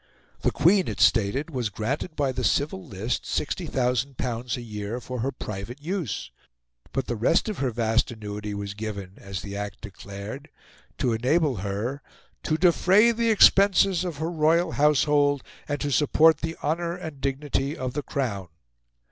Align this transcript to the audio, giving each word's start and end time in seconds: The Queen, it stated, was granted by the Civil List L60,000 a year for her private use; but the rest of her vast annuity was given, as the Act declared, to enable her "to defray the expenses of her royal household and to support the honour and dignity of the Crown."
The 0.41 0.49
Queen, 0.49 0.87
it 0.87 0.99
stated, 0.99 1.51
was 1.51 1.69
granted 1.69 2.15
by 2.15 2.31
the 2.31 2.43
Civil 2.43 2.83
List 2.83 3.21
L60,000 3.23 4.57
a 4.57 4.61
year 4.61 4.99
for 4.99 5.19
her 5.19 5.31
private 5.31 5.79
use; 5.79 6.31
but 6.91 7.05
the 7.05 7.15
rest 7.15 7.47
of 7.47 7.59
her 7.59 7.69
vast 7.69 8.09
annuity 8.09 8.55
was 8.55 8.73
given, 8.73 9.11
as 9.19 9.43
the 9.43 9.55
Act 9.55 9.81
declared, 9.81 10.49
to 10.97 11.13
enable 11.13 11.57
her 11.57 12.01
"to 12.41 12.57
defray 12.57 13.11
the 13.11 13.29
expenses 13.29 14.03
of 14.03 14.17
her 14.17 14.31
royal 14.31 14.71
household 14.71 15.43
and 15.67 15.79
to 15.81 15.91
support 15.91 16.37
the 16.39 16.57
honour 16.63 16.95
and 16.95 17.21
dignity 17.21 17.77
of 17.77 17.93
the 17.93 18.01
Crown." 18.01 18.47